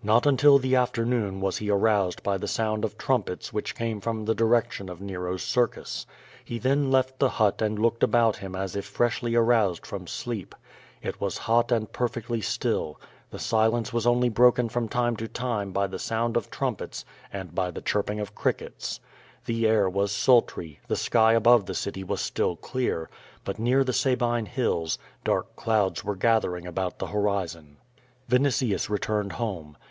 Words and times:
Not 0.00 0.26
until 0.26 0.58
the 0.58 0.76
afternoon 0.76 1.40
was 1.40 1.58
he 1.58 1.68
aroused 1.70 2.22
by 2.22 2.38
the 2.38 2.46
sound 2.48 2.84
of 2.84 2.96
trumpets 2.96 3.52
which 3.52 3.74
came 3.74 4.00
from 4.00 4.24
the 4.24 4.34
direction 4.34 4.88
of 4.88 5.00
Nero's 5.02 5.42
circus. 5.42 6.06
He 6.44 6.58
then 6.60 6.90
left 6.92 7.18
the 7.18 7.30
hut 7.30 7.60
and 7.60 7.76
looked 7.78 8.04
about 8.04 8.36
him 8.36 8.54
as 8.54 8.76
if 8.76 8.84
freshly 8.86 9.34
aroused 9.34 9.84
from 9.84 10.06
sleep. 10.06 10.54
It 11.02 11.20
was 11.20 11.36
hot 11.36 11.72
and 11.72 11.90
perfectly 11.92 12.40
still; 12.40 13.00
the 13.30 13.40
silence 13.40 13.92
was 13.92 14.06
only 14.06 14.28
broken 14.28 14.68
from 14.68 14.88
time 14.88 15.16
to 15.16 15.26
time 15.28 15.72
by 15.72 15.88
the 15.88 15.98
sound 15.98 16.36
of 16.36 16.48
trumpets 16.48 17.04
and 17.32 17.52
by 17.52 17.72
the 17.72 17.82
chirping 17.82 18.20
of 18.20 18.36
crickets. 18.36 19.00
The 19.46 19.66
air 19.66 19.90
was 19.90 20.12
sultry, 20.12 20.78
the 20.86 20.96
sky 20.96 21.32
above 21.34 21.66
the 21.66 21.74
city 21.74 22.04
was 22.04 22.20
still 22.20 22.54
clear, 22.54 23.10
but 23.44 23.58
near 23.58 23.82
the 23.82 23.92
Sabine 23.92 24.46
Hills, 24.46 24.96
dark 25.24 25.56
clouds 25.56 26.04
were 26.04 26.16
gathering 26.16 26.66
about 26.68 26.98
the 27.00 27.08
horizon. 27.08 27.78
A'initius 28.30 28.88
returned 28.88 29.32
home. 29.32 29.76